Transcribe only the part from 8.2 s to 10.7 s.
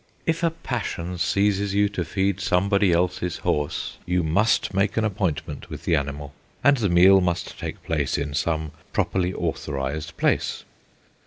some properly authorised place.